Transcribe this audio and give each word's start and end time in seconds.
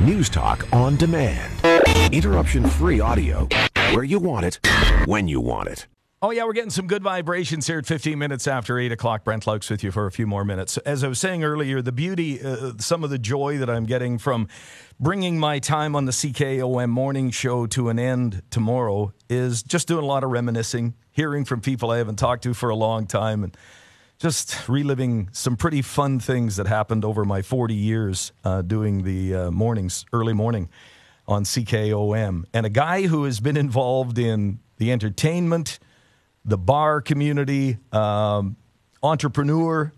News 0.00 0.30
Talk 0.30 0.66
on 0.72 0.96
demand. 0.96 1.52
Interruption 2.10 2.66
free 2.66 3.00
audio 3.00 3.46
where 3.92 4.02
you 4.02 4.18
want 4.18 4.46
it, 4.46 4.58
when 5.04 5.28
you 5.28 5.42
want 5.42 5.68
it. 5.68 5.86
Oh, 6.22 6.30
yeah, 6.30 6.44
we're 6.44 6.54
getting 6.54 6.70
some 6.70 6.86
good 6.86 7.02
vibrations 7.02 7.66
here 7.66 7.78
at 7.78 7.84
15 7.84 8.18
minutes 8.18 8.46
after 8.46 8.78
8 8.78 8.92
o'clock. 8.92 9.24
Brent 9.24 9.44
Loucks 9.44 9.70
with 9.70 9.84
you 9.84 9.90
for 9.90 10.06
a 10.06 10.10
few 10.10 10.26
more 10.26 10.42
minutes. 10.42 10.78
As 10.78 11.04
I 11.04 11.08
was 11.08 11.18
saying 11.18 11.44
earlier, 11.44 11.82
the 11.82 11.92
beauty, 11.92 12.42
uh, 12.42 12.72
some 12.78 13.04
of 13.04 13.10
the 13.10 13.18
joy 13.18 13.58
that 13.58 13.68
I'm 13.68 13.84
getting 13.84 14.16
from 14.16 14.48
bringing 14.98 15.38
my 15.38 15.58
time 15.58 15.94
on 15.94 16.06
the 16.06 16.12
CKOM 16.12 16.88
morning 16.88 17.30
show 17.30 17.66
to 17.66 17.90
an 17.90 17.98
end 17.98 18.40
tomorrow 18.48 19.12
is 19.28 19.62
just 19.62 19.86
doing 19.86 20.02
a 20.02 20.06
lot 20.06 20.24
of 20.24 20.30
reminiscing, 20.30 20.94
hearing 21.10 21.44
from 21.44 21.60
people 21.60 21.90
I 21.90 21.98
haven't 21.98 22.16
talked 22.16 22.42
to 22.44 22.54
for 22.54 22.70
a 22.70 22.76
long 22.76 23.06
time, 23.06 23.44
and 23.44 23.54
just 24.20 24.68
reliving 24.68 25.30
some 25.32 25.56
pretty 25.56 25.80
fun 25.80 26.20
things 26.20 26.56
that 26.56 26.66
happened 26.66 27.06
over 27.06 27.24
my 27.24 27.40
40 27.40 27.74
years 27.74 28.32
uh, 28.44 28.60
doing 28.60 29.02
the 29.02 29.34
uh, 29.34 29.50
mornings, 29.50 30.04
early 30.12 30.34
morning 30.34 30.68
on 31.26 31.44
CKOM. 31.44 32.44
And 32.52 32.66
a 32.66 32.70
guy 32.70 33.06
who 33.06 33.24
has 33.24 33.40
been 33.40 33.56
involved 33.56 34.18
in 34.18 34.60
the 34.76 34.92
entertainment, 34.92 35.78
the 36.44 36.58
bar 36.58 37.00
community, 37.00 37.78
um, 37.92 38.56
entrepreneur 39.02 39.90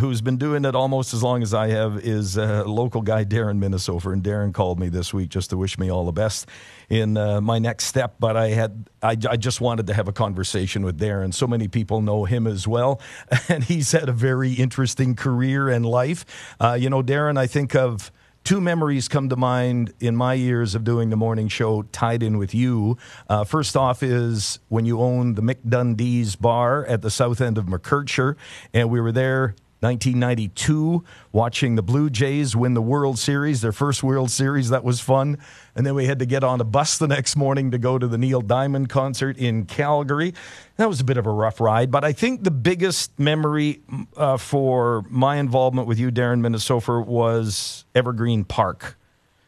who's 0.00 0.22
been 0.22 0.38
doing 0.38 0.64
it 0.64 0.74
almost 0.74 1.12
as 1.12 1.22
long 1.22 1.42
as 1.42 1.52
I 1.52 1.68
have 1.68 1.98
is 1.98 2.36
a 2.36 2.64
local 2.64 3.02
guy, 3.02 3.24
Darren 3.24 3.58
Minisofer. 3.58 4.12
And 4.12 4.22
Darren 4.22 4.52
called 4.52 4.80
me 4.80 4.88
this 4.88 5.12
week 5.12 5.28
just 5.28 5.50
to 5.50 5.56
wish 5.56 5.78
me 5.78 5.90
all 5.90 6.06
the 6.06 6.12
best 6.12 6.48
in 6.88 7.16
uh, 7.16 7.40
my 7.40 7.58
next 7.58 7.84
step. 7.84 8.16
But 8.18 8.36
I 8.36 8.48
had, 8.48 8.88
I, 9.02 9.16
I, 9.28 9.36
just 9.36 9.60
wanted 9.60 9.86
to 9.88 9.94
have 9.94 10.08
a 10.08 10.12
conversation 10.12 10.82
with 10.82 10.98
Darren. 10.98 11.34
So 11.34 11.46
many 11.46 11.68
people 11.68 12.00
know 12.00 12.24
him 12.24 12.46
as 12.46 12.66
well. 12.66 13.00
And 13.48 13.64
he's 13.64 13.92
had 13.92 14.08
a 14.08 14.12
very 14.12 14.54
interesting 14.54 15.14
career 15.14 15.68
and 15.68 15.84
life. 15.84 16.24
Uh, 16.58 16.72
you 16.72 16.88
know, 16.88 17.02
Darren, 17.02 17.36
I 17.36 17.46
think 17.46 17.74
of 17.74 18.10
two 18.44 18.60
memories 18.60 19.08
come 19.08 19.28
to 19.28 19.36
mind 19.36 19.92
in 20.00 20.16
my 20.16 20.34
years 20.34 20.74
of 20.74 20.84
doing 20.84 21.10
the 21.10 21.16
morning 21.16 21.48
show 21.48 21.82
tied 21.82 22.22
in 22.22 22.38
with 22.38 22.54
you. 22.54 22.96
Uh, 23.28 23.44
first 23.44 23.76
off 23.76 24.02
is 24.02 24.58
when 24.68 24.84
you 24.84 25.00
owned 25.00 25.36
the 25.36 25.42
McDundee's 25.42 26.36
bar 26.36 26.84
at 26.86 27.02
the 27.02 27.10
south 27.10 27.40
end 27.40 27.58
of 27.58 27.66
McKercher, 27.66 28.36
and 28.72 28.90
we 28.90 29.00
were 29.00 29.12
there 29.12 29.54
1992, 29.82 31.04
watching 31.32 31.74
the 31.74 31.82
Blue 31.82 32.08
Jays 32.08 32.54
win 32.54 32.74
the 32.74 32.82
World 32.82 33.18
Series, 33.18 33.60
their 33.60 33.72
first 33.72 34.02
World 34.02 34.30
Series. 34.30 34.70
That 34.70 34.84
was 34.84 35.00
fun. 35.00 35.38
And 35.74 35.84
then 35.84 35.94
we 35.94 36.06
had 36.06 36.20
to 36.20 36.26
get 36.26 36.44
on 36.44 36.60
a 36.60 36.64
bus 36.64 36.98
the 36.98 37.08
next 37.08 37.34
morning 37.34 37.72
to 37.72 37.78
go 37.78 37.98
to 37.98 38.06
the 38.06 38.18
Neil 38.18 38.40
Diamond 38.40 38.88
concert 38.88 39.36
in 39.36 39.66
Calgary. 39.66 40.34
That 40.76 40.88
was 40.88 41.00
a 41.00 41.04
bit 41.04 41.16
of 41.16 41.26
a 41.26 41.32
rough 41.32 41.60
ride, 41.60 41.90
but 41.90 42.04
I 42.04 42.12
think 42.12 42.44
the 42.44 42.50
biggest 42.50 43.18
memory 43.18 43.80
uh, 44.16 44.36
for 44.36 45.04
my 45.08 45.36
involvement 45.36 45.88
with 45.88 45.98
you, 45.98 46.10
Darren 46.10 46.40
Minisofer, 46.40 47.04
was 47.04 47.84
Evergreen 47.94 48.44
Park 48.44 48.96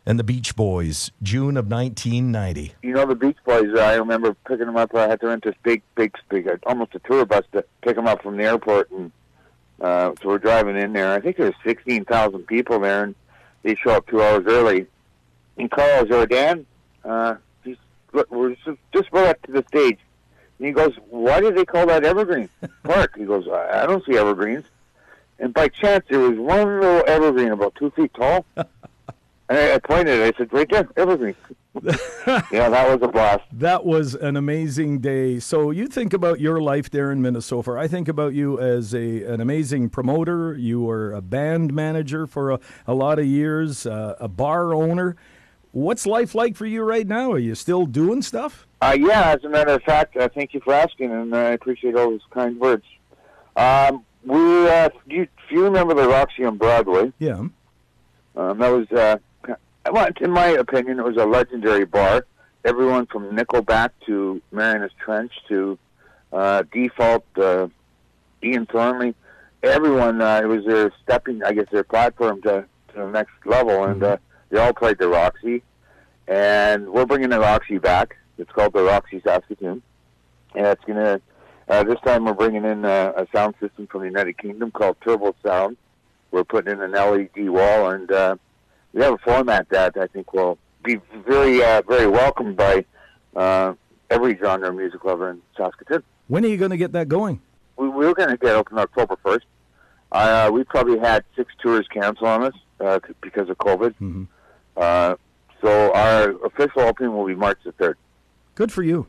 and 0.07 0.19
the 0.19 0.25
Beach 0.25 0.55
Boys, 0.55 1.11
June 1.23 1.57
of 1.57 1.67
1990. 1.71 2.75
You 2.83 2.93
know, 2.93 3.07
the 3.07 3.15
Beach 3.15 3.37
Boys, 3.45 3.75
I 3.79 3.95
remember 3.95 4.35
picking 4.47 4.67
them 4.67 4.77
up. 4.77 4.95
I 4.95 5.09
had 5.09 5.21
to 5.21 5.29
rent 5.29 5.45
this 5.45 5.55
big, 5.63 5.83
big, 5.95 6.15
big, 6.29 6.49
almost 6.67 6.95
a 6.95 6.99
tour 7.01 7.25
bus 7.25 7.45
to 7.53 7.65
pick 7.83 7.97
them 7.97 8.07
up 8.07 8.23
from 8.23 8.37
the 8.37 8.45
airport 8.45 8.91
and 8.91 9.11
uh, 9.85 10.15
so 10.23 10.29
we're 10.29 10.39
driving 10.39 10.79
in 10.79 10.95
there. 10.95 11.13
I 11.13 11.21
think 11.21 11.37
there's 11.37 11.55
16,000 11.63 12.47
people 12.47 12.81
there, 12.81 13.05
and 13.05 13.15
they 13.63 13.75
show 13.75 13.91
up 13.91 14.07
two 14.07 14.23
hours 14.23 14.45
early. 14.47 14.87
And 15.59 15.71
Carl 15.71 16.07
Jordan, 16.07 16.65
uh, 17.05 17.37
he's, 17.63 17.77
look, 18.15 18.31
we're 18.31 18.55
just, 18.55 18.79
just 18.95 19.09
about 19.09 19.27
up 19.27 19.43
to 19.43 19.53
the 19.53 19.65
stage. 19.69 19.99
And 20.59 20.69
he 20.69 20.73
goes, 20.73 20.95
why 21.11 21.41
did 21.41 21.55
they 21.55 21.67
call 21.67 21.87
that 21.89 22.03
Evergreen 22.03 22.49
Park? 22.83 23.19
He 23.19 23.27
goes, 23.27 23.47
I, 23.47 23.83
I 23.83 23.87
don't 23.87 24.03
see 24.07 24.17
evergreens. 24.17 24.65
And 25.39 25.53
by 25.53 25.69
chance, 25.69 26.07
there 26.09 26.21
was 26.21 26.39
one 26.39 26.81
little 26.81 27.05
evergreen 27.07 27.51
about 27.51 27.75
two 27.75 27.91
feet 27.91 28.15
tall. 28.15 28.47
And 29.49 29.59
I, 29.59 29.79
pointed. 29.79 30.21
It. 30.21 30.35
I 30.35 30.39
said, 30.39 30.53
"Right 30.53 30.69
there, 30.71 30.89
evergreen." 30.97 31.35
yeah, 31.83 32.69
that 32.69 32.89
was 32.89 32.99
a 33.03 33.13
blast. 33.13 33.43
That 33.53 33.85
was 33.85 34.15
an 34.15 34.37
amazing 34.37 35.01
day. 35.01 35.39
So 35.39 35.71
you 35.71 35.87
think 35.87 36.15
about 36.15 36.41
your 36.41 36.61
life 36.61 36.89
there 36.89 37.13
in 37.13 37.21
Minnesota. 37.21 37.73
I 37.73 37.89
think 37.89 38.09
about 38.09 38.33
you 38.33 38.59
as 38.59 38.95
a 38.95 39.25
an 39.25 39.41
amazing 39.41 39.91
promoter. 39.91 40.55
You 40.55 40.83
were 40.83 41.13
a 41.13 41.21
band 41.21 41.75
manager 41.75 42.27
for 42.27 42.53
a, 42.53 42.61
a 42.87 42.95
lot 42.95 43.19
of 43.19 43.27
years, 43.27 43.87
uh, 43.87 44.15
a 44.19 44.29
bar 44.29 44.73
owner. 44.73 45.17
What's 45.73 46.07
life 46.07 46.35
like 46.35 46.57
for 46.57 46.67
you 46.67 46.83
right 46.83 47.07
now? 47.07 47.33
Are 47.33 47.39
you 47.39 47.57
still 47.57 47.85
doing 47.85 48.23
stuff? 48.23 48.67
Uh, 48.81 48.97
yeah, 48.99 49.33
as 49.33 49.43
a 49.45 49.49
matter 49.49 49.73
of 49.73 49.83
fact, 49.83 50.17
uh, 50.17 50.29
thank 50.33 50.55
you 50.55 50.61
for 50.61 50.73
asking, 50.73 51.11
and 51.11 51.35
I 51.35 51.51
appreciate 51.51 51.97
all 51.97 52.11
those 52.11 52.21
kind 52.31 52.59
words. 52.61 52.85
Um, 53.57 54.05
we, 54.25 54.69
uh, 54.69 54.91
you, 55.07 55.23
if 55.23 55.51
you 55.51 55.65
remember 55.65 55.95
the 55.95 56.09
Roxy 56.09 56.45
on 56.45 56.57
Broadway, 56.57 57.13
yeah, 57.19 57.43
um, 58.37 58.59
that 58.59 58.69
was 58.69 58.91
uh, 58.93 59.19
well, 59.91 60.09
in 60.21 60.31
my 60.31 60.49
opinion, 60.49 60.99
it 60.99 61.05
was 61.05 61.17
a 61.17 61.27
legendary 61.27 61.85
bar. 61.85 62.27
Everyone 62.65 63.07
from 63.07 63.37
Nickelback 63.37 63.91
to 64.07 64.41
Marianas 64.51 64.93
Trench 64.99 65.33
to 65.49 65.79
uh, 66.33 66.63
Default, 66.73 67.25
uh, 67.37 67.69
Ian 68.43 68.67
Thornley, 68.67 69.15
everyone, 69.65 70.21
uh, 70.21 70.41
it 70.43 70.47
was 70.47 70.65
their 70.65 70.93
stepping, 71.03 71.43
I 71.43 71.53
guess, 71.53 71.67
their 71.71 71.85
platform 71.85 72.43
to, 72.43 72.65
to 72.89 72.95
the 72.95 73.07
next 73.07 73.35
level. 73.45 73.85
And 73.85 74.03
uh, 74.03 74.17
they 74.51 74.59
all 74.59 74.73
played 74.73 74.99
the 74.99 75.09
Roxy. 75.09 75.63
And 76.29 76.89
we're 76.89 77.07
bringing 77.07 77.31
the 77.31 77.41
Roxy 77.41 77.79
back. 77.79 78.17
It's 78.39 78.51
called 78.51 78.73
the 78.73 78.83
Roxy 78.83 79.21
Saskatoon. 79.23 79.83
And 80.55 80.67
it's 80.67 80.85
going 80.85 80.99
to, 80.99 81.21
uh, 81.69 81.85
this 81.85 81.99
time 82.05 82.25
we're 82.25 82.35
bringing 82.35 82.65
in 82.65 82.85
a, 82.85 83.13
a 83.17 83.27
sound 83.33 83.55
system 83.61 83.87
from 83.87 84.03
the 84.03 84.07
United 84.07 84.39
Kingdom 84.39 84.71
called 84.71 84.97
Turbo 85.03 85.35
Sound. 85.45 85.77
We're 86.31 86.45
putting 86.45 86.73
in 86.73 86.81
an 86.81 86.93
LED 86.93 87.49
wall 87.49 87.91
and, 87.91 88.11
uh, 88.11 88.37
we 88.95 89.03
have 89.03 89.15
a 89.15 89.19
format 89.19 89.69
that 89.71 89.97
I 89.97 90.07
think 90.07 90.33
will 90.33 90.57
be 90.83 91.01
very, 91.27 91.63
uh, 91.63 91.83
very 91.87 92.07
welcomed 92.07 92.57
by 92.57 92.85
uh, 93.35 93.75
every 94.09 94.39
genre 94.39 94.69
of 94.69 94.77
music 94.77 95.05
lover 95.05 95.31
in 95.31 95.43
Saskatoon. 95.57 96.03
When 96.29 96.45
are 96.45 96.49
you 96.49 96.57
going 96.57 96.71
to 96.71 96.77
get 96.77 96.93
that 96.93 97.09
going? 97.09 97.43
We, 97.77 97.89
we 97.89 98.07
were 98.07 98.15
going 98.15 98.31
to 98.31 98.37
get 98.37 98.55
open 98.55 98.79
October 98.79 99.17
1st. 99.25 99.41
Uh, 100.13 100.51
we 100.53 100.63
probably 100.65 100.99
had 101.01 101.25
six 101.35 101.53
tours 101.61 101.87
cancel 101.89 102.29
on 102.29 102.45
us 102.45 102.55
uh, 102.81 103.01
because 103.21 103.51
of 103.51 103.59
COVID. 103.59 103.91
Mm-hmm. 104.01 104.25
Uh, 104.77 105.17
so 105.61 105.93
our 105.93 106.31
official 106.47 106.83
opening 106.83 107.17
will 107.17 107.27
be 107.27 107.35
March 107.35 107.59
the 107.65 107.73
3rd. 107.73 107.95
Good 108.55 108.71
for 108.71 108.85
you. 108.85 109.09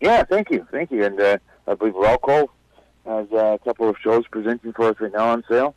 Yeah, 0.00 0.24
thank 0.24 0.50
you. 0.50 0.66
Thank 0.70 0.90
you. 0.90 1.04
And 1.04 1.20
uh, 1.20 1.38
I 1.66 1.74
believe 1.74 1.94
Rawlco 1.94 2.48
has 3.04 3.26
uh, 3.32 3.36
a 3.36 3.58
couple 3.58 3.88
of 3.88 3.96
shows 4.02 4.24
presenting 4.30 4.72
for 4.72 4.88
us 4.88 4.96
right 4.98 5.12
now 5.12 5.28
on 5.28 5.44
sale. 5.48 5.74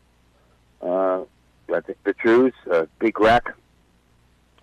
Uh, 1.70 1.76
I 1.76 1.82
think 1.82 1.98
the 2.04 2.14
Trews, 2.14 2.54
uh, 2.72 2.86
Big 3.00 3.20
Wreck. 3.20 3.54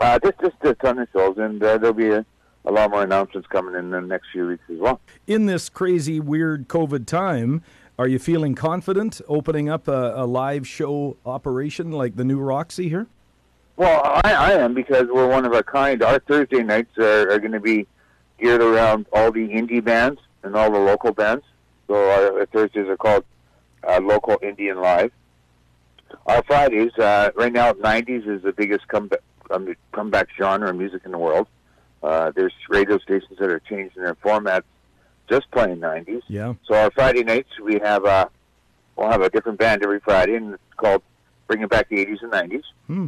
Uh, 0.01 0.19
just 0.19 0.41
just 0.41 0.57
a 0.63 0.75
ton 0.75 0.99
of 0.99 1.09
shows, 1.13 1.39
and 1.39 1.63
uh, 1.63 1.79
there'll 1.79 1.95
be 1.95 2.11
a, 2.11 2.25
a 2.65 2.73
lot 2.73 2.91
more 2.91 3.03
announcements 3.03 3.49
coming 3.49 3.75
in 3.75 3.91
the 3.91 4.01
next 4.01 4.29
few 4.33 4.49
weeks 4.49 4.65
as 4.71 4.79
well. 4.79 5.01
In 5.27 5.47
this 5.47 5.69
crazy, 5.69 6.19
weird 6.19 6.69
COVID 6.69 7.07
time, 7.07 7.63
are 7.99 8.09
you 8.09 8.19
feeling 8.19 8.55
confident 8.55 9.21
opening 9.29 9.69
up 9.69 9.87
a, 9.87 10.15
a 10.17 10.27
live 10.27 10.67
show 10.67 11.17
operation 11.25 11.93
like 11.93 12.17
the 12.17 12.25
new 12.25 12.41
Roxy 12.41 12.89
here? 12.89 13.07
Well, 13.77 14.21
I, 14.25 14.33
I 14.33 14.53
am 14.53 14.75
because 14.75 15.07
we're 15.13 15.29
one 15.29 15.45
of 15.45 15.53
a 15.53 15.63
kind. 15.63 16.03
Our 16.03 16.19
Thursday 16.21 16.63
nights 16.63 16.97
are, 16.99 17.31
are 17.31 17.39
going 17.39 17.53
to 17.53 17.61
be 17.61 17.87
geared 18.41 18.63
around 18.63 19.07
all 19.13 19.31
the 19.31 19.49
indie 19.49 19.83
bands 19.83 20.21
and 20.43 20.57
all 20.57 20.71
the 20.71 20.79
local 20.79 21.13
bands. 21.13 21.45
So 21.87 21.95
our, 21.95 22.41
our 22.41 22.47
Thursdays 22.47 22.89
are 22.89 22.97
called 22.97 23.25
uh, 23.89 24.01
Local 24.01 24.39
Indian 24.43 24.81
Live 24.81 25.13
our 26.27 26.43
Fridays, 26.45 26.93
uh, 26.99 27.31
right 27.35 27.53
now, 27.53 27.73
90s 27.73 28.27
is 28.27 28.43
the 28.43 28.53
biggest 28.53 28.87
comeback, 28.89 29.21
um, 29.51 29.75
comeback 29.93 30.29
genre 30.39 30.71
of 30.71 30.77
music 30.77 31.03
in 31.05 31.13
the 31.13 31.19
world. 31.19 31.47
Uh, 32.03 32.31
there's 32.35 32.53
radio 32.69 32.99
stations 32.99 33.39
that 33.39 33.51
are 33.51 33.61
changing 33.61 34.03
their 34.03 34.15
formats, 34.17 34.65
just 35.29 35.51
playing 35.51 35.79
90s. 35.79 36.23
Yeah. 36.29 36.55
So 36.67 36.75
our 36.75 36.91
Friday 36.91 37.25
nights, 37.25 37.49
we 37.63 37.79
have 37.83 38.05
a, 38.05 38.31
we'll 38.97 39.11
have 39.11 39.23
a 39.23 39.31
different 39.31 39.59
band 39.59 39.83
every 39.83 40.01
Friday, 40.01 40.37
and 40.37 40.55
it's 40.55 40.63
called 40.77 41.03
Bringing 41.47 41.69
Back 41.69 41.89
the 41.89 42.05
80s 42.05 42.23
and 42.23 42.33
90s. 42.33 42.63
Hmm. 42.87 43.07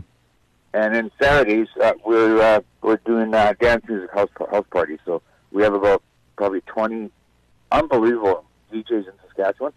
And 0.73 0.95
then 0.95 1.11
Saturdays, 1.21 1.69
uh, 1.83 1.95
we're 2.05 2.39
uh, 2.39 2.61
we're 2.83 2.99
doing 3.07 3.33
uh, 3.35 3.55
dance 3.59 3.83
music 3.89 4.13
house 4.13 4.29
house 4.51 4.67
parties. 4.71 4.99
So 5.07 5.23
we 5.51 5.63
have 5.63 5.73
about 5.73 6.03
probably 6.37 6.61
20 6.63 7.11
unbelievable 7.73 8.45
DJs 8.71 8.91
in 8.91 9.13
Saskatchewan. 9.27 9.73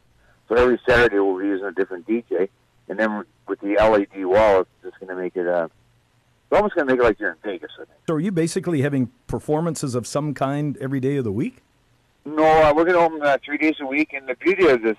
So 0.50 0.56
every 0.56 0.80
Saturday 0.86 1.20
we'll 1.20 1.40
be 1.40 1.46
using 1.46 1.68
a 1.68 1.72
different 1.72 2.06
DJ 2.06 2.50
and 2.90 3.00
then 3.00 3.24
with 3.48 3.60
the 3.62 3.76
LED 3.80 4.26
wall, 4.26 4.62
it's 4.62 4.70
just 4.84 5.00
going 5.00 5.16
to 5.16 5.22
make 5.22 5.36
it. 5.36 5.48
Uh, 5.48 5.66
it's 5.66 6.58
almost 6.58 6.76
going 6.76 6.88
to 6.88 6.94
make 6.94 7.00
it 7.00 7.04
like 7.04 7.20
you're 7.20 7.32
in 7.32 7.38
Vegas. 7.44 7.72
I 7.76 7.86
think. 7.86 8.00
So, 8.08 8.16
are 8.16 8.20
you 8.20 8.32
basically 8.32 8.82
having 8.82 9.12
performances 9.28 9.96
of 9.96 10.08
some 10.08 10.34
kind 10.34 10.76
every 10.82 11.00
day 11.00 11.18
of 11.18 11.24
the 11.24 11.32
week? 11.32 11.62
No, 12.26 12.44
uh, 12.44 12.74
we're 12.76 12.86
going 12.86 12.98
to 12.98 13.02
open 13.02 13.22
uh, 13.22 13.38
three 13.46 13.58
days 13.58 13.76
a 13.80 13.86
week, 13.86 14.14
and 14.14 14.28
the 14.28 14.36
beauty 14.36 14.68
of 14.68 14.82
this, 14.82 14.98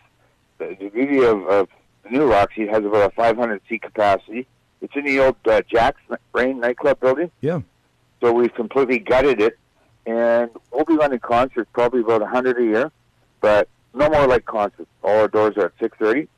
the, 0.59 0.77
the 0.81 0.89
beauty 0.89 1.19
of, 1.25 1.47
of 1.47 1.69
the 2.05 2.11
new 2.11 2.31
Roxy 2.31 2.67
has 2.67 2.85
about 2.85 3.13
a 3.13 3.15
500 3.15 3.61
seat 3.69 3.83
capacity. 3.83 4.47
It's 4.81 4.95
in 4.97 5.05
the 5.05 5.21
old 5.21 5.37
uh, 5.47 5.61
Jack's 5.71 6.01
Rain 6.33 6.61
nightclub 6.61 7.01
building. 7.01 7.31
Yeah. 7.41 7.61
So 8.21 8.33
we've 8.33 8.55
completely 8.55 8.99
gutted 8.99 9.41
it, 9.41 9.59
and 10.07 10.51
we'll 10.73 10.85
be 10.85 10.95
running 10.95 11.19
concerts 11.19 11.69
probably 11.73 12.01
about 12.01 12.21
100 12.23 12.59
a 12.59 12.63
year, 12.63 12.93
but 13.41 13.69
no 13.93 14.09
more 14.09 14.27
like 14.27 14.47
concerts. 14.47 14.89
All 15.03 15.19
our 15.19 15.29
doors 15.29 15.57
are 15.57 15.67
at 15.67 15.79
6:30 15.79 16.29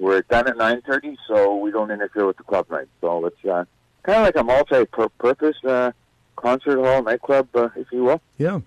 we're 0.00 0.22
done 0.22 0.48
at 0.48 0.56
9.30, 0.56 1.16
so 1.28 1.56
we 1.56 1.70
don't 1.70 1.90
interfere 1.90 2.26
with 2.26 2.38
the 2.38 2.42
club 2.42 2.66
night. 2.70 2.88
So 3.00 3.26
it's, 3.26 3.44
uh, 3.44 3.64
kind 4.02 4.18
of 4.18 4.24
like 4.24 4.36
a 4.36 4.44
multi-purpose 4.44 5.56
uh, 5.64 5.92
concert 6.36 6.78
hall, 6.78 7.02
nightclub, 7.02 7.48
uh, 7.54 7.68
if 7.76 7.86
you 7.92 8.04
will. 8.04 8.20
Yeah. 8.38 8.60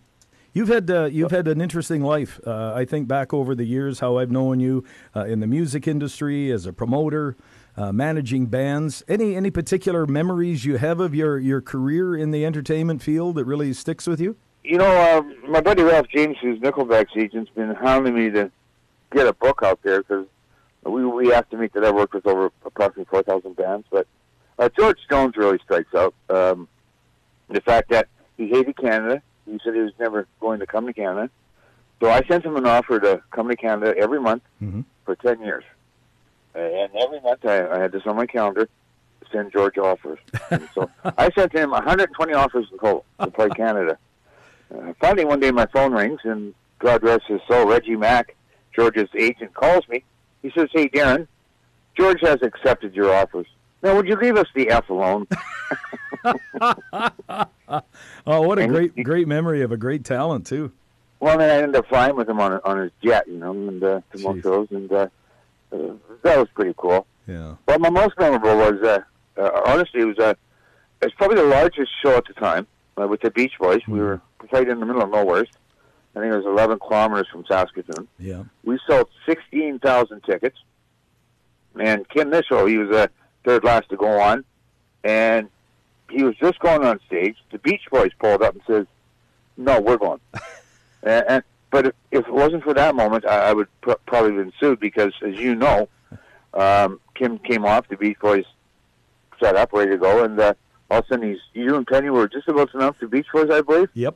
You've 0.55 0.69
had 0.69 0.91
uh, 0.91 1.05
you've 1.05 1.31
had 1.31 1.47
an 1.47 1.59
interesting 1.59 2.03
life. 2.03 2.39
Uh, 2.45 2.73
I 2.75 2.85
think 2.85 3.07
back 3.07 3.33
over 3.33 3.55
the 3.55 3.63
years, 3.63 4.01
how 4.01 4.19
I've 4.19 4.29
known 4.29 4.59
you 4.59 4.83
uh, 5.15 5.25
in 5.25 5.39
the 5.39 5.47
music 5.47 5.87
industry 5.87 6.51
as 6.51 6.67
a 6.67 6.73
promoter, 6.73 7.35
uh, 7.75 7.91
managing 7.91 8.45
bands. 8.45 9.03
Any 9.07 9.35
any 9.35 9.49
particular 9.49 10.05
memories 10.05 10.63
you 10.63 10.77
have 10.77 10.99
of 10.99 11.15
your, 11.15 11.39
your 11.39 11.59
career 11.59 12.15
in 12.15 12.29
the 12.29 12.45
entertainment 12.45 13.01
field 13.01 13.33
that 13.37 13.45
really 13.45 13.73
sticks 13.73 14.05
with 14.05 14.21
you? 14.21 14.35
You 14.63 14.77
know, 14.77 14.85
uh, 14.85 15.23
my 15.49 15.59
buddy 15.59 15.81
Ralph 15.81 16.07
James, 16.13 16.37
who's 16.39 16.59
Nickelback's 16.59 17.17
agent's 17.17 17.49
been 17.55 17.73
hounding 17.73 18.13
me 18.13 18.29
to 18.29 18.51
get 19.11 19.25
a 19.25 19.33
book 19.33 19.61
out 19.63 19.79
there 19.81 20.03
because 20.03 20.27
we 20.85 21.05
we 21.05 21.31
estimate 21.31 21.73
that 21.73 21.85
I 21.85 21.91
worked 21.91 22.13
with 22.13 22.27
over 22.27 22.51
approximately 22.65 23.05
four 23.05 23.23
thousand 23.23 23.55
bands. 23.55 23.85
But 23.91 24.07
uh, 24.59 24.69
George 24.77 24.99
Jones 25.09 25.35
really 25.37 25.59
strikes 25.63 25.93
out. 25.93 26.13
Um, 26.29 26.67
the 27.49 27.61
fact 27.61 27.89
that 27.89 28.07
he 28.37 28.47
hated 28.47 28.77
Canada 28.77 29.21
he 29.45 29.59
said 29.63 29.73
he 29.73 29.81
was 29.81 29.93
never 29.99 30.27
going 30.39 30.59
to 30.59 30.65
come 30.65 30.85
to 30.87 30.93
Canada. 30.93 31.29
So 31.99 32.09
I 32.09 32.21
sent 32.27 32.45
him 32.45 32.55
an 32.55 32.65
offer 32.65 32.99
to 32.99 33.21
come 33.31 33.49
to 33.49 33.55
Canada 33.55 33.93
every 33.97 34.19
month 34.19 34.43
mm-hmm. 34.61 34.81
for 35.05 35.15
10 35.15 35.41
years. 35.41 35.63
And 36.55 36.89
every 36.95 37.19
month 37.21 37.45
I, 37.45 37.67
I 37.67 37.79
had 37.79 37.91
this 37.91 38.03
on 38.05 38.15
my 38.15 38.25
calendar 38.25 38.69
send 39.31 39.51
George 39.51 39.77
offers. 39.77 40.19
so 40.75 40.89
I 41.17 41.31
sent 41.31 41.53
him 41.53 41.71
120 41.71 42.33
offers 42.33 42.67
in 42.71 42.77
total 42.77 43.05
to 43.19 43.31
play 43.31 43.49
Canada. 43.55 43.97
Uh, 44.73 44.93
finally, 44.99 45.25
one 45.25 45.39
day 45.39 45.51
my 45.51 45.65
phone 45.67 45.93
rings, 45.93 46.19
and 46.23 46.53
God 46.79 47.03
rest 47.03 47.25
his 47.27 47.41
soul, 47.47 47.65
Reggie 47.65 47.95
Mack, 47.95 48.35
George's 48.75 49.09
agent, 49.17 49.53
calls 49.53 49.87
me. 49.87 50.03
He 50.43 50.51
says, 50.51 50.69
Hey, 50.71 50.87
Darren, 50.89 51.27
George 51.97 52.21
has 52.21 52.43
accepted 52.43 52.93
your 52.93 53.11
offers. 53.11 53.47
Now, 53.81 53.95
would 53.95 54.07
you 54.07 54.15
leave 54.15 54.37
us 54.37 54.47
the 54.53 54.69
F 54.69 54.89
alone? 54.89 55.27
oh, 58.25 58.41
what 58.41 58.59
a 58.59 58.67
great, 58.67 59.03
great 59.03 59.27
memory 59.27 59.61
of 59.61 59.71
a 59.71 59.77
great 59.77 60.05
talent 60.05 60.45
too. 60.45 60.71
Well, 61.19 61.37
then 61.37 61.49
I 61.49 61.63
ended 61.63 61.75
up 61.77 61.87
flying 61.87 62.15
with 62.15 62.29
him 62.29 62.39
on 62.39 62.59
on 62.63 62.77
his 62.79 62.91
jet, 63.03 63.27
you 63.27 63.37
know, 63.37 63.51
and 63.51 63.83
uh, 63.83 64.01
to 64.11 64.41
shows, 64.41 64.67
and 64.71 64.91
uh, 64.91 65.07
uh, 65.71 65.77
that 66.21 66.37
was 66.37 66.47
pretty 66.53 66.73
cool. 66.77 67.07
Yeah. 67.27 67.55
But 67.65 67.81
my 67.81 67.89
most 67.89 68.13
memorable 68.19 68.55
was, 68.57 68.81
uh, 68.83 68.99
uh, 69.37 69.61
honestly, 69.65 70.01
it 70.01 70.05
was 70.05 70.19
uh, 70.19 70.33
it 71.01 71.05
was 71.05 71.13
probably 71.13 71.37
the 71.37 71.47
largest 71.47 71.91
show 72.01 72.17
at 72.17 72.25
the 72.25 72.33
time 72.33 72.67
uh, 72.99 73.07
with 73.07 73.21
the 73.21 73.31
Beach 73.31 73.53
Boys. 73.59 73.81
Mm-hmm. 73.81 73.91
We 73.93 73.99
were 73.99 74.21
played 74.49 74.67
in 74.67 74.79
the 74.79 74.85
middle 74.85 75.01
of 75.01 75.09
nowhere. 75.09 75.45
I 76.15 76.19
think 76.19 76.31
it 76.31 76.37
was 76.37 76.45
11 76.45 76.79
kilometers 76.79 77.27
from 77.31 77.45
Saskatoon. 77.45 78.07
Yeah. 78.19 78.43
We 78.63 78.79
sold 78.87 79.09
16,000 79.25 80.21
tickets. 80.23 80.57
And 81.79 82.07
Kim 82.09 82.29
Mitchell, 82.29 82.65
he 82.65 82.77
was 82.77 82.95
uh, 82.95 83.07
third 83.43 83.63
last 83.63 83.89
to 83.89 83.97
go 83.97 84.19
on, 84.19 84.45
and 85.03 85.49
he 86.09 86.23
was 86.23 86.35
just 86.35 86.59
going 86.59 86.85
on 86.85 86.99
stage. 87.07 87.35
The 87.51 87.57
Beach 87.59 87.81
Boys 87.91 88.11
pulled 88.19 88.43
up 88.43 88.53
and 88.53 88.63
says, 88.67 88.85
"No, 89.57 89.81
we're 89.81 89.97
going." 89.97 90.19
and, 91.03 91.25
and 91.27 91.43
but 91.71 91.87
if, 91.87 91.93
if, 92.11 92.27
it 92.27 92.33
wasn't 92.33 92.63
for 92.63 92.73
that 92.75 92.93
moment, 92.95 93.25
I, 93.25 93.49
I 93.49 93.53
would 93.53 93.67
pr- 93.81 93.93
probably 94.05 94.35
have 94.35 94.45
been 94.45 94.53
sued 94.59 94.79
because, 94.79 95.13
as 95.25 95.35
you 95.35 95.55
know, 95.55 95.89
um, 96.53 96.99
Kim 97.15 97.39
came 97.39 97.65
off. 97.65 97.87
The 97.87 97.97
Beach 97.97 98.19
Boys 98.19 98.45
set 99.41 99.55
up, 99.55 99.73
ready 99.73 99.91
to 99.91 99.97
go, 99.97 100.23
and 100.23 100.39
uh, 100.39 100.53
all 100.91 100.99
of 100.99 101.05
a 101.05 101.07
sudden, 101.07 101.29
he's 101.29 101.39
you 101.53 101.75
and 101.75 101.87
Penney 101.87 102.11
were 102.11 102.27
just 102.27 102.47
about 102.47 102.71
to 102.71 102.77
announce 102.77 102.97
the 102.99 103.07
Beach 103.07 103.27
Boys, 103.33 103.49
I 103.49 103.61
believe. 103.61 103.89
Yep. 103.95 104.15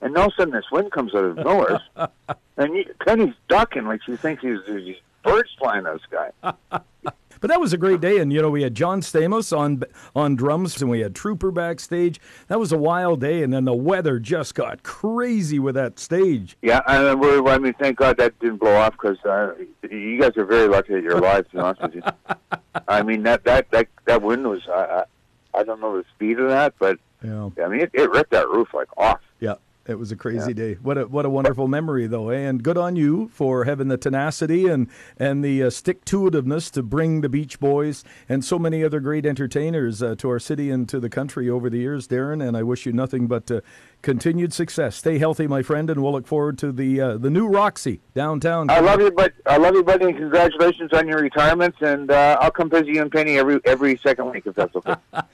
And 0.00 0.16
all 0.16 0.26
of 0.26 0.32
a 0.32 0.40
sudden, 0.40 0.54
this 0.54 0.70
wind 0.70 0.92
comes 0.92 1.14
out 1.14 1.24
of 1.24 1.36
nowhere, 1.36 1.80
and 2.56 2.76
he, 2.76 2.86
Penney's 3.04 3.34
ducking 3.48 3.84
like 3.84 4.00
she 4.04 4.16
thinks 4.16 4.42
he's, 4.42 4.58
he's 4.66 4.96
birds 5.24 5.50
flying 5.58 5.84
this 5.84 6.00
guy. 6.10 6.30
But 7.40 7.50
that 7.50 7.60
was 7.60 7.72
a 7.72 7.76
great 7.76 8.00
day, 8.00 8.18
and 8.18 8.32
you 8.32 8.42
know 8.42 8.50
we 8.50 8.62
had 8.62 8.74
John 8.74 9.00
Stamos 9.00 9.56
on 9.56 9.82
on 10.14 10.34
drums, 10.34 10.80
and 10.80 10.90
we 10.90 11.00
had 11.00 11.14
Trooper 11.14 11.50
backstage. 11.50 12.20
That 12.48 12.58
was 12.58 12.72
a 12.72 12.78
wild 12.78 13.20
day, 13.20 13.42
and 13.42 13.52
then 13.52 13.64
the 13.64 13.74
weather 13.74 14.18
just 14.18 14.54
got 14.54 14.82
crazy 14.82 15.58
with 15.58 15.74
that 15.76 15.98
stage. 15.98 16.56
Yeah, 16.62 16.80
and 16.86 17.20
we're, 17.20 17.46
I 17.48 17.58
mean, 17.58 17.74
thank 17.74 17.96
God 17.96 18.16
that 18.16 18.38
didn't 18.40 18.58
blow 18.58 18.74
off 18.74 18.92
because 18.92 19.18
uh, 19.24 19.54
you 19.88 20.20
guys 20.20 20.36
are 20.36 20.44
very 20.44 20.68
lucky 20.68 20.94
that 20.94 21.02
you're 21.02 21.18
alive. 21.18 21.48
To 21.50 21.56
be 21.56 21.58
honest 21.60 21.82
with 21.82 21.94
you, 21.96 22.02
I 22.88 23.02
mean 23.02 23.22
that 23.22 23.44
that 23.44 23.70
that 23.70 23.88
that 24.06 24.22
wind 24.22 24.46
was 24.46 24.62
I, 24.68 25.04
I 25.54 25.60
I 25.60 25.62
don't 25.62 25.80
know 25.80 25.96
the 25.96 26.04
speed 26.14 26.40
of 26.40 26.48
that, 26.48 26.74
but 26.78 26.98
yeah. 27.22 27.50
I 27.64 27.68
mean 27.68 27.80
it, 27.80 27.90
it 27.94 28.10
ripped 28.10 28.30
that 28.30 28.48
roof 28.48 28.74
like 28.74 28.88
off. 28.96 29.20
It 29.88 29.98
was 29.98 30.12
a 30.12 30.16
crazy 30.16 30.50
yeah. 30.50 30.52
day. 30.52 30.74
What 30.74 30.98
a 30.98 31.06
what 31.06 31.24
a 31.24 31.30
wonderful 31.30 31.66
memory, 31.66 32.06
though, 32.06 32.28
eh? 32.28 32.40
and 32.40 32.62
good 32.62 32.76
on 32.76 32.94
you 32.94 33.28
for 33.28 33.64
having 33.64 33.88
the 33.88 33.96
tenacity 33.96 34.66
and 34.66 34.86
and 35.16 35.42
the 35.42 35.62
uh, 35.62 35.70
stick 35.70 36.04
to 36.06 36.30
itiveness 36.30 36.70
to 36.72 36.82
bring 36.82 37.22
the 37.22 37.28
Beach 37.30 37.58
Boys 37.58 38.04
and 38.28 38.44
so 38.44 38.58
many 38.58 38.84
other 38.84 39.00
great 39.00 39.24
entertainers 39.24 40.02
uh, 40.02 40.14
to 40.16 40.28
our 40.28 40.38
city 40.38 40.70
and 40.70 40.90
to 40.90 41.00
the 41.00 41.08
country 41.08 41.48
over 41.48 41.70
the 41.70 41.78
years, 41.78 42.06
Darren. 42.06 42.46
And 42.46 42.54
I 42.54 42.62
wish 42.62 42.84
you 42.84 42.92
nothing 42.92 43.28
but 43.28 43.50
uh, 43.50 43.62
continued 44.02 44.52
success. 44.52 44.96
Stay 44.96 45.16
healthy, 45.16 45.46
my 45.46 45.62
friend, 45.62 45.88
and 45.88 46.02
we'll 46.02 46.12
look 46.12 46.26
forward 46.26 46.58
to 46.58 46.70
the 46.70 47.00
uh, 47.00 47.16
the 47.16 47.30
new 47.30 47.48
Roxy 47.48 48.02
downtown. 48.14 48.68
I 48.68 48.80
love 48.80 49.00
you, 49.00 49.10
but 49.10 49.32
I 49.46 49.56
love 49.56 49.74
you, 49.74 49.82
buddy, 49.82 50.04
and 50.04 50.16
congratulations 50.18 50.92
on 50.92 51.08
your 51.08 51.20
retirement. 51.20 51.76
And 51.80 52.10
uh, 52.10 52.36
I'll 52.42 52.50
come 52.50 52.68
visit 52.68 52.88
you 52.88 53.00
and 53.00 53.10
Penney 53.10 53.38
every 53.38 53.58
every 53.64 53.96
second 53.96 54.30
week 54.32 54.46
if 54.46 54.54
that's 54.54 54.76
okay. 54.76 54.96